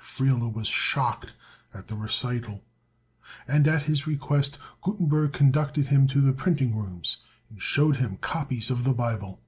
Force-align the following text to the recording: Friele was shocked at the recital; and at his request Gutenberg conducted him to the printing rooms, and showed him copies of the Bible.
Friele 0.00 0.52
was 0.52 0.68
shocked 0.68 1.34
at 1.74 1.88
the 1.88 1.96
recital; 1.96 2.62
and 3.48 3.66
at 3.66 3.82
his 3.82 4.06
request 4.06 4.56
Gutenberg 4.84 5.32
conducted 5.32 5.88
him 5.88 6.06
to 6.06 6.20
the 6.20 6.32
printing 6.32 6.76
rooms, 6.76 7.16
and 7.50 7.60
showed 7.60 7.96
him 7.96 8.16
copies 8.18 8.70
of 8.70 8.84
the 8.84 8.94
Bible. 8.94 9.40